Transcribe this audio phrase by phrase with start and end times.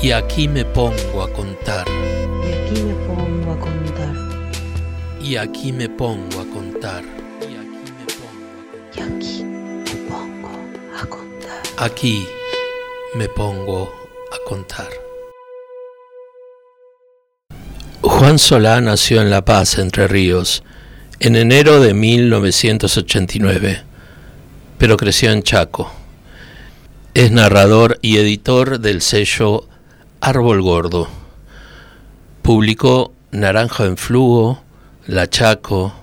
[0.00, 1.84] Y aquí me pongo a contar.
[1.88, 4.14] Y aquí me pongo a contar.
[5.20, 7.02] Y aquí me pongo a contar.
[7.42, 10.48] Y aquí me pongo
[10.96, 11.62] a contar.
[11.78, 12.24] Aquí
[13.16, 13.92] me pongo
[14.32, 14.88] a contar.
[18.00, 20.62] Juan Solá nació en La Paz, Entre Ríos,
[21.18, 23.82] en enero de 1989,
[24.78, 25.90] pero creció en Chaco.
[27.14, 29.66] Es narrador y editor del sello
[30.20, 31.08] Árbol Gordo.
[32.42, 34.60] Publicó Naranja en Flujo,
[35.06, 35.94] La Chaco,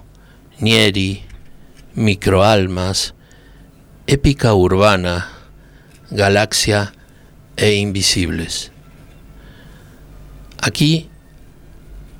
[0.59, 1.23] Nieri,
[1.95, 3.13] Microalmas,
[4.07, 5.29] Épica Urbana,
[6.11, 6.93] Galaxia
[7.57, 8.71] e Invisibles.
[10.61, 11.09] Aquí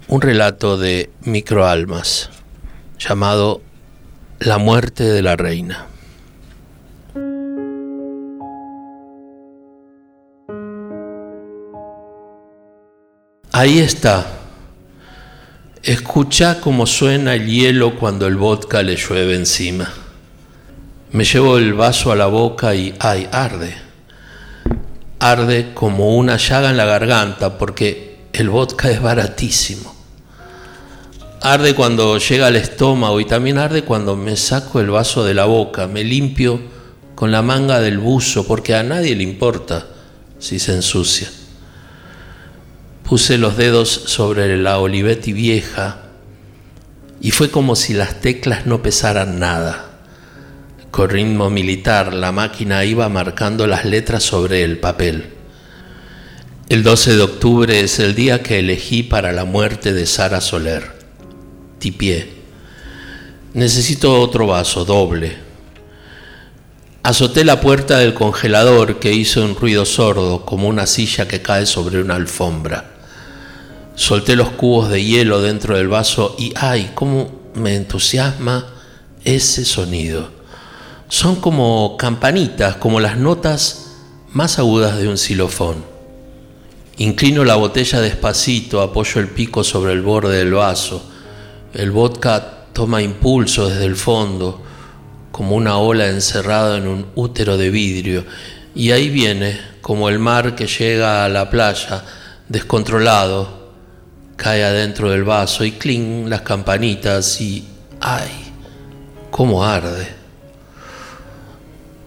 [0.10, 2.30] un relato de Microalmas
[3.00, 3.62] llamado
[4.40, 5.88] La muerte de la reina.
[13.58, 14.28] Ahí está.
[15.82, 19.94] Escucha cómo suena el hielo cuando el vodka le llueve encima.
[21.14, 23.74] Me llevo el vaso a la boca y ay, arde.
[25.20, 29.96] Arde como una llaga en la garganta porque el vodka es baratísimo.
[31.40, 35.46] Arde cuando llega al estómago y también arde cuando me saco el vaso de la
[35.46, 36.60] boca, me limpio
[37.16, 39.88] con la manga del buzo porque a nadie le importa
[40.40, 41.30] si se ensucia.
[43.08, 46.06] Puse los dedos sobre la Olivetti vieja
[47.22, 50.00] y fue como si las teclas no pesaran nada.
[50.90, 55.26] Con ritmo militar, la máquina iba marcando las letras sobre el papel.
[56.68, 60.92] El 12 de octubre es el día que elegí para la muerte de Sara Soler.
[61.78, 62.28] Tipié.
[63.54, 65.38] Necesito otro vaso, doble.
[67.04, 71.68] Azoté la puerta del congelador que hizo un ruido sordo, como una silla que cae
[71.68, 72.95] sobre una alfombra.
[73.96, 76.92] Solté los cubos de hielo dentro del vaso y ¡ay!
[76.94, 78.68] cómo me entusiasma
[79.24, 80.30] ese sonido.
[81.08, 83.94] Son como campanitas, como las notas
[84.34, 85.86] más agudas de un xilofón.
[86.98, 91.02] Inclino la botella despacito, apoyo el pico sobre el borde del vaso.
[91.74, 94.62] El vodka toma impulso desde el fondo,
[95.32, 98.26] como una ola encerrada en un útero de vidrio,
[98.74, 102.04] y ahí viene, como el mar que llega a la playa,
[102.50, 103.65] descontrolado,
[104.36, 107.66] cae adentro del vaso y cling las campanitas y
[108.02, 108.30] ¡ay!
[109.32, 110.08] ¡Cómo arde!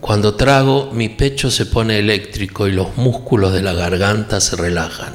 [0.01, 5.13] Cuando trago mi pecho se pone eléctrico y los músculos de la garganta se relajan.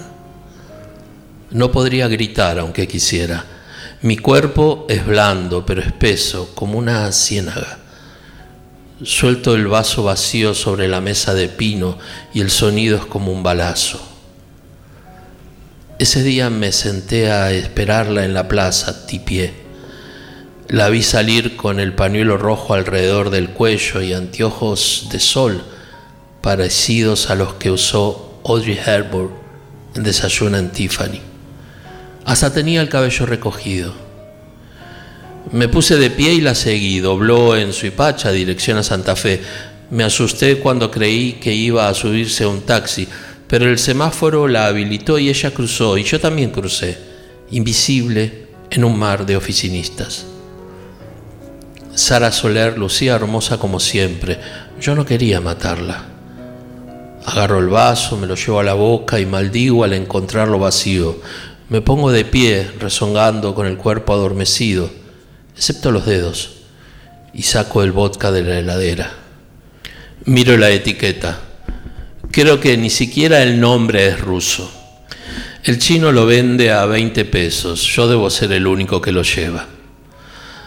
[1.51, 3.45] No podría gritar aunque quisiera.
[4.01, 7.79] Mi cuerpo es blando pero espeso como una ciénaga.
[9.01, 11.97] Suelto el vaso vacío sobre la mesa de pino
[12.33, 14.12] y el sonido es como un balazo.
[16.03, 19.53] Ese día me senté a esperarla en la plaza, tipié.
[20.67, 25.63] La vi salir con el pañuelo rojo alrededor del cuello y anteojos de sol
[26.41, 29.31] parecidos a los que usó Audrey Hepburn
[29.95, 31.21] en Desayuno en Tiffany.
[32.25, 33.93] Hasta tenía el cabello recogido.
[35.53, 36.99] Me puse de pie y la seguí.
[36.99, 39.41] Dobló en su hipacha dirección a Santa Fe.
[39.89, 43.07] Me asusté cuando creí que iba a subirse un taxi
[43.53, 46.97] pero el semáforo la habilitó y ella cruzó, y yo también crucé,
[47.51, 50.25] invisible en un mar de oficinistas.
[51.93, 54.39] Sara Soler lucía hermosa como siempre.
[54.81, 56.03] Yo no quería matarla.
[57.27, 61.19] Agarro el vaso, me lo llevo a la boca y maldigo al encontrarlo vacío.
[61.69, 64.89] Me pongo de pie, rezongando con el cuerpo adormecido,
[65.55, 66.63] excepto los dedos,
[67.35, 69.11] y saco el vodka de la heladera.
[70.25, 71.52] Miro la etiqueta.
[72.33, 74.71] Creo que ni siquiera el nombre es ruso.
[75.63, 77.83] El chino lo vende a 20 pesos.
[77.83, 79.67] Yo debo ser el único que lo lleva.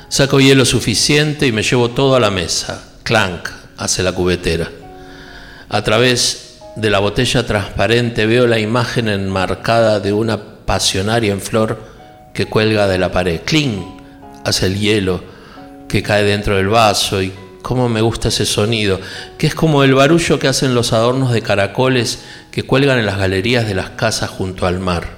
[0.08, 2.92] Saco hielo suficiente y me llevo todo a la mesa.
[3.02, 4.70] Clank, hace la cubetera.
[5.68, 11.82] A través de la botella transparente veo la imagen enmarcada de una pasionaria en flor
[12.32, 13.40] que cuelga de la pared.
[13.44, 13.84] Cling,
[14.44, 15.20] hace el hielo
[15.88, 17.32] que cae dentro del vaso y
[17.66, 19.00] cómo me gusta ese sonido,
[19.38, 22.20] que es como el barullo que hacen los adornos de caracoles
[22.52, 25.16] que cuelgan en las galerías de las casas junto al mar.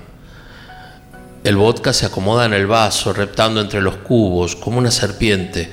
[1.45, 5.71] El vodka se acomoda en el vaso, reptando entre los cubos, como una serpiente,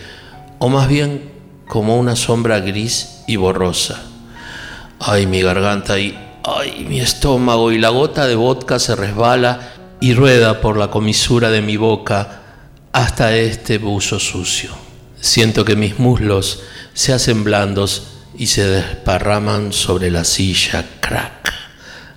[0.59, 1.31] o más bien
[1.65, 4.01] como una sombra gris y borrosa.
[4.99, 9.61] Ay, mi garganta y ay, mi estómago y la gota de vodka se resbala
[10.01, 12.41] y rueda por la comisura de mi boca
[12.91, 14.84] hasta este buzo sucio.
[15.25, 16.61] Siento que mis muslos
[16.93, 18.03] se hacen blandos
[18.37, 21.51] y se desparraman sobre la silla, crack,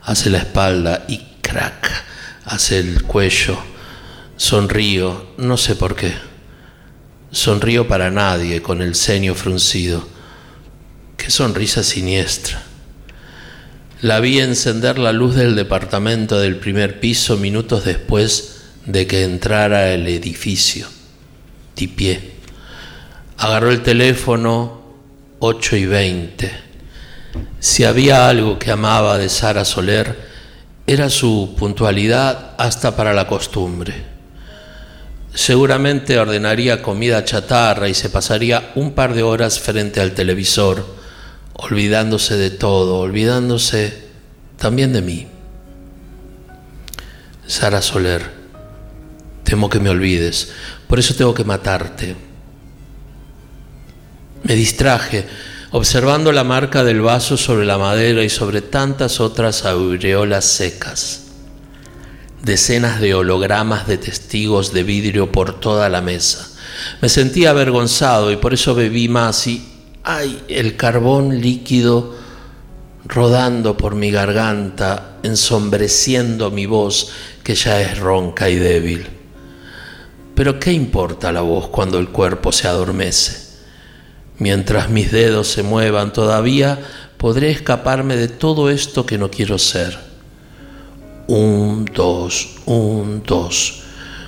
[0.02, 2.04] hace la espalda y crack,
[2.44, 3.58] hace el cuello.
[4.36, 6.12] Sonrío, no sé por qué.
[7.30, 10.06] Sonrío para nadie con el ceño fruncido.
[11.16, 12.62] Qué sonrisa siniestra.
[14.02, 19.94] La vi encender la luz del departamento del primer piso minutos después de que entrara
[19.94, 20.86] el edificio.
[21.74, 22.37] Tipié.
[23.38, 24.82] Agarró el teléfono
[25.38, 26.50] 8 y 20.
[27.60, 30.28] Si había algo que amaba de Sara Soler,
[30.86, 33.94] era su puntualidad hasta para la costumbre.
[35.32, 40.98] Seguramente ordenaría comida chatarra y se pasaría un par de horas frente al televisor
[41.54, 44.08] olvidándose de todo, olvidándose
[44.56, 45.26] también de mí.
[47.46, 48.22] Sara Soler,
[49.44, 50.52] temo que me olvides,
[50.86, 52.27] por eso tengo que matarte.
[54.48, 55.26] Me distraje
[55.72, 61.26] observando la marca del vaso sobre la madera y sobre tantas otras aureolas secas.
[62.42, 66.48] Decenas de hologramas de testigos de vidrio por toda la mesa.
[67.02, 69.68] Me sentía avergonzado y por eso bebí más y
[70.02, 72.16] Ay, el carbón líquido
[73.04, 77.10] rodando por mi garganta, ensombreciendo mi voz
[77.42, 79.06] que ya es ronca y débil.
[80.34, 83.47] Pero ¿qué importa la voz cuando el cuerpo se adormece?
[84.38, 86.78] Mientras mis dedos se muevan todavía
[87.16, 89.98] podré escaparme de todo esto que no quiero ser.
[91.26, 93.82] Un, dos, un, dos.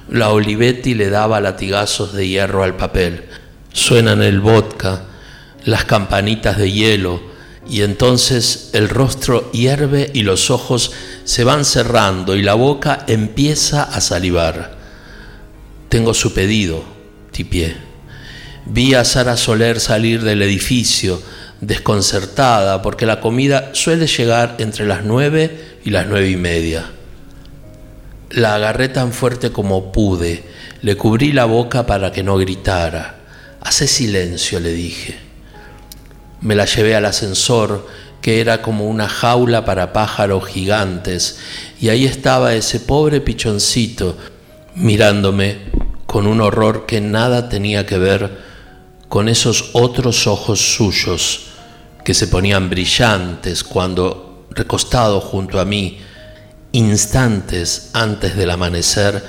[0.09, 3.25] La Olivetti le daba latigazos de hierro al papel.
[3.73, 5.05] Suenan el vodka
[5.65, 7.21] las campanitas de hielo
[7.69, 10.93] y entonces el rostro hierve y los ojos
[11.25, 14.77] se van cerrando y la boca empieza a salivar.
[15.89, 16.83] Tengo su pedido,
[17.31, 17.90] tipié.
[18.73, 21.21] Vi a Sara Soler salir del edificio,
[21.61, 26.89] desconcertada, porque la comida suele llegar entre las nueve y las nueve y media.
[28.31, 30.45] La agarré tan fuerte como pude,
[30.83, 33.17] le cubrí la boca para que no gritara.
[33.61, 35.19] Hace silencio, le dije.
[36.41, 37.89] Me la llevé al ascensor,
[38.23, 41.41] que era como una jaula para pájaros gigantes,
[41.81, 44.17] y ahí estaba ese pobre pichoncito
[44.77, 45.59] mirándome
[46.07, 48.50] con un horror que nada tenía que ver
[49.11, 51.47] con esos otros ojos suyos
[52.05, 55.99] que se ponían brillantes cuando, recostado junto a mí,
[56.71, 59.21] instantes antes del amanecer,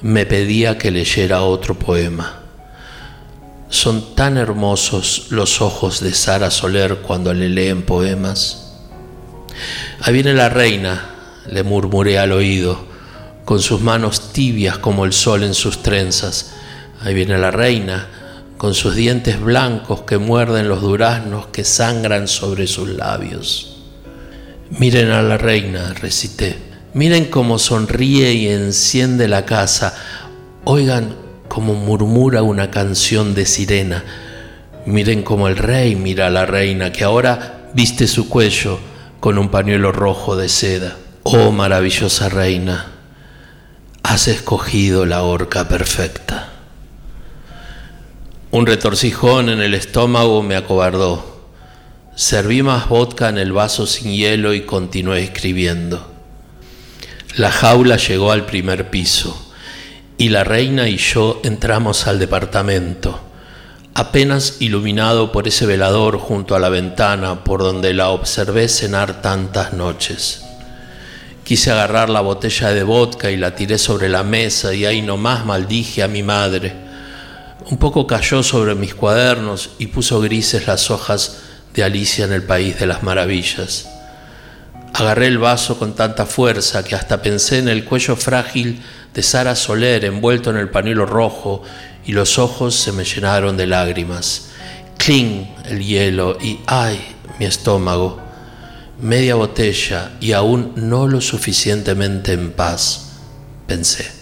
[0.00, 2.40] me pedía que leyera otro poema.
[3.68, 8.78] Son tan hermosos los ojos de Sara Soler cuando le leen poemas.
[10.00, 11.10] Ahí viene la reina,
[11.50, 12.82] le murmuré al oído,
[13.44, 16.54] con sus manos tibias como el sol en sus trenzas.
[17.02, 18.08] Ahí viene la reina,
[18.58, 23.76] con sus dientes blancos que muerden los duraznos que sangran sobre sus labios.
[24.70, 26.58] Miren a la reina, recité.
[26.92, 29.94] Miren cómo sonríe y enciende la casa.
[30.64, 31.14] Oigan
[31.48, 34.04] como murmura una canción de sirena.
[34.84, 38.78] Miren como el rey mira a la reina que ahora viste su cuello
[39.20, 40.96] con un pañuelo rojo de seda.
[41.22, 42.92] Oh maravillosa reina,
[44.02, 46.37] has escogido la horca perfecta.
[48.50, 51.38] Un retorcijón en el estómago me acobardó.
[52.14, 56.10] Serví más vodka en el vaso sin hielo y continué escribiendo.
[57.36, 59.52] La jaula llegó al primer piso
[60.16, 63.20] y la reina y yo entramos al departamento,
[63.92, 69.74] apenas iluminado por ese velador junto a la ventana por donde la observé cenar tantas
[69.74, 70.42] noches.
[71.44, 75.44] Quise agarrar la botella de vodka y la tiré sobre la mesa y ahí nomás
[75.44, 76.87] maldije a mi madre.
[77.70, 81.40] Un poco cayó sobre mis cuadernos y puso grises las hojas
[81.74, 83.86] de Alicia en el País de las Maravillas.
[84.94, 88.82] Agarré el vaso con tanta fuerza que hasta pensé en el cuello frágil
[89.12, 91.62] de Sara Soler envuelto en el pañuelo rojo
[92.06, 94.48] y los ojos se me llenaron de lágrimas.
[94.96, 96.98] Cling el hielo y ay,
[97.38, 98.18] mi estómago.
[98.98, 103.10] Media botella y aún no lo suficientemente en paz,
[103.66, 104.17] pensé.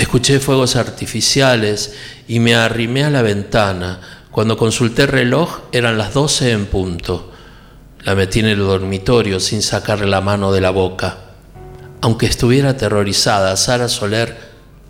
[0.00, 1.92] Escuché fuegos artificiales
[2.26, 4.00] y me arrimé a la ventana.
[4.30, 7.30] Cuando consulté el reloj eran las doce en punto.
[8.04, 11.18] La metí en el dormitorio sin sacarle la mano de la boca.
[12.00, 14.38] Aunque estuviera aterrorizada, Sara Soler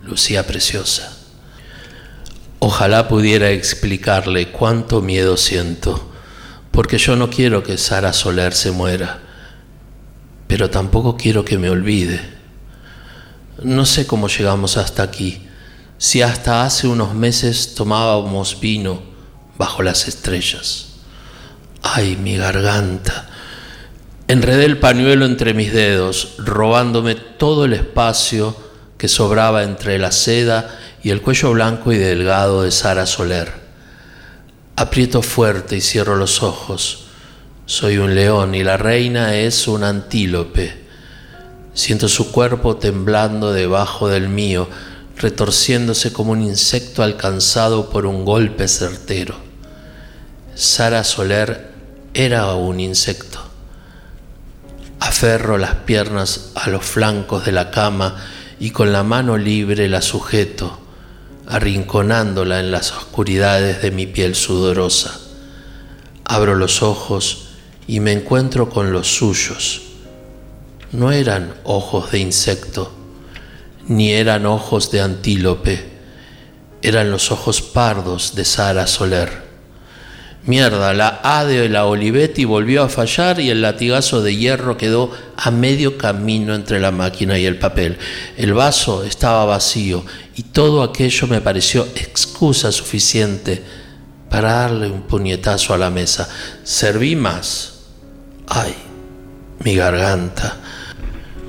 [0.04, 1.12] lucía preciosa.
[2.60, 6.08] Ojalá pudiera explicarle cuánto miedo siento,
[6.70, 9.18] porque yo no quiero que Sara Soler se muera,
[10.46, 12.39] pero tampoco quiero que me olvide.
[13.62, 15.47] No sé cómo llegamos hasta aquí,
[15.99, 19.02] si hasta hace unos meses tomábamos vino
[19.59, 20.87] bajo las estrellas.
[21.83, 23.30] Ay, mi garganta,
[24.30, 28.57] Enredé el pañuelo entre mis dedos, robándome todo el espacio
[28.97, 33.52] que sobraba entre la seda y el cuello blanco y delgado de Sara Soler.
[34.76, 37.07] Aprieto fuerte y cierro los ojos.
[37.66, 40.79] Soy un león y la reina es un antílope.
[41.72, 44.68] Siento su cuerpo temblando debajo del mío,
[45.16, 49.36] retorciéndose como un insecto alcanzado por un golpe certero.
[50.54, 51.70] Sara Soler
[52.12, 53.38] era un insecto.
[54.98, 58.16] Aferro las piernas a los flancos de la cama
[58.58, 60.78] y con la mano libre la sujeto,
[61.46, 65.18] arrinconándola en las oscuridades de mi piel sudorosa.
[66.24, 67.48] Abro los ojos
[67.86, 69.89] y me encuentro con los suyos.
[70.92, 72.92] No eran ojos de insecto,
[73.87, 75.85] ni eran ojos de antílope,
[76.82, 79.50] eran los ojos pardos de Sara Soler.
[80.47, 85.12] Mierda, la A de la Olivetti volvió a fallar y el latigazo de hierro quedó
[85.37, 87.99] a medio camino entre la máquina y el papel.
[88.37, 90.04] El vaso estaba vacío
[90.35, 93.62] y todo aquello me pareció excusa suficiente
[94.30, 96.28] para darle un puñetazo a la mesa.
[96.64, 97.80] Serví más.
[98.49, 98.75] Ay,
[99.62, 100.56] mi garganta.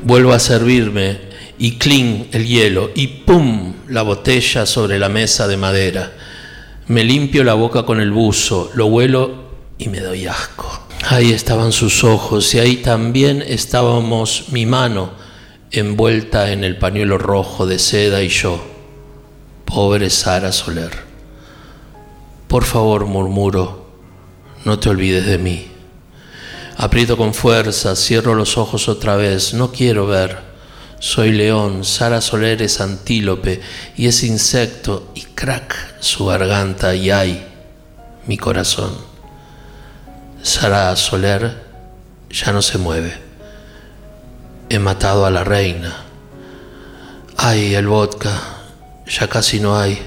[0.04, 1.20] Vuelvo a servirme
[1.60, 3.74] y clink el hielo y ¡pum!
[3.88, 6.14] la botella sobre la mesa de madera.
[6.88, 9.44] Me limpio la boca con el buzo, lo huelo
[9.78, 10.88] y me doy asco.
[11.08, 15.12] Ahí estaban sus ojos y ahí también estábamos mi mano
[15.72, 18.62] envuelta en el pañuelo rojo de seda y yo.
[19.66, 20.92] Pobre Sara Soler.
[22.48, 23.88] Por favor, murmuro,
[24.66, 25.71] no te olvides de mí.
[26.78, 30.52] Aprieto con fuerza, cierro los ojos otra vez, no quiero ver.
[31.00, 33.60] Soy león, Sara Soler es antílope
[33.98, 37.46] y es insecto y crack su garganta y ay,
[38.28, 38.96] mi corazón.
[40.44, 41.64] Sara Soler
[42.30, 43.18] ya no se mueve.
[44.70, 46.06] He matado a la reina.
[47.38, 48.32] Ay, el vodka,
[49.08, 50.00] ya casi no hay.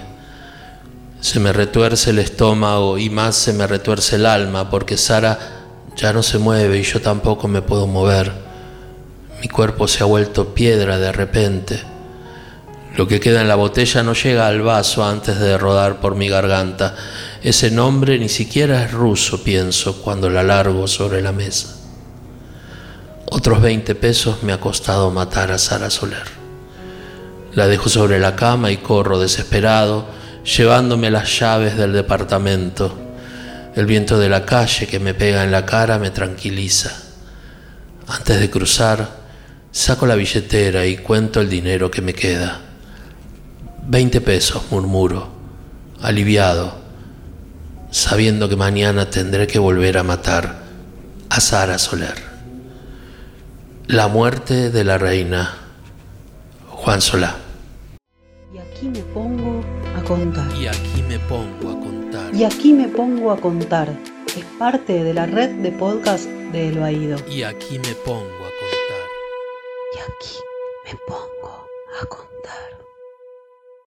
[1.20, 5.53] Se me retuerce el estómago y más se me retuerce el alma porque Sara
[5.96, 8.32] ya no se mueve y yo tampoco me puedo mover.
[9.40, 11.80] Mi cuerpo se ha vuelto piedra de repente.
[12.96, 16.28] Lo que queda en la botella no llega al vaso antes de rodar por mi
[16.28, 16.94] garganta.
[17.42, 21.76] Ese nombre ni siquiera es ruso, pienso, cuando la largo sobre la mesa.
[23.26, 26.24] Otros 20 pesos me ha costado matar a Sara Soler.
[27.52, 30.06] La dejo sobre la cama y corro desesperado,
[30.44, 33.03] llevándome las llaves del departamento.
[33.76, 36.92] El viento de la calle que me pega en la cara me tranquiliza.
[38.06, 39.24] Antes de cruzar,
[39.74, 42.60] Saco la billetera y cuento el dinero que me queda.
[43.88, 45.28] Veinte pesos, murmuro,
[46.00, 46.76] aliviado,
[47.90, 50.62] sabiendo que mañana tendré que volver a matar
[51.28, 52.14] a Sara Soler.
[53.88, 55.56] La muerte de la reina,
[56.68, 57.34] Juan Solá.
[58.54, 59.60] Y aquí me pongo
[59.98, 60.46] a contar.
[60.56, 61.63] Y aquí me pongo.
[62.34, 63.88] Y aquí me pongo a contar.
[64.36, 67.16] Es parte de la red de podcast de El Baído.
[67.30, 69.06] Y aquí me pongo a contar.
[69.94, 70.38] Y aquí
[70.84, 71.68] me pongo
[72.00, 72.23] a contar.